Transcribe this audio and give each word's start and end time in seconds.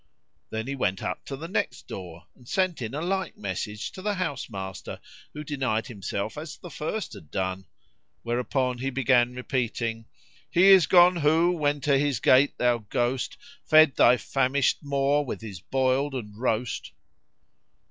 Then 0.49 0.65
he 0.65 0.75
went 0.75 1.03
up 1.03 1.25
to 1.25 1.35
the 1.37 1.47
next 1.47 1.87
door 1.87 2.25
and 2.33 2.49
sent 2.49 2.81
in 2.81 2.95
a 2.95 3.03
like 3.03 3.37
message 3.37 3.91
to 3.91 4.01
the 4.01 4.15
house 4.15 4.49
master, 4.49 4.99
who 5.35 5.43
denied 5.43 5.85
himself 5.85 6.39
as 6.39 6.57
the 6.57 6.71
first 6.71 7.13
had 7.13 7.29
done, 7.29 7.65
whereupon 8.23 8.79
he 8.79 8.89
began 8.89 9.35
repeating, 9.35 10.05
"He 10.49 10.69
is 10.69 10.87
gone 10.87 11.17
who 11.17 11.51
when 11.51 11.81
to 11.81 11.99
his 11.99 12.19
gate 12.19 12.57
thou 12.57 12.79
go'st, 12.79 13.37
* 13.53 13.63
Fed 13.69 13.95
thy 13.95 14.17
famisht 14.17 14.79
maw 14.81 15.21
with 15.21 15.41
his 15.41 15.59
boiled 15.59 16.15
and 16.15 16.35
roast." 16.35 16.93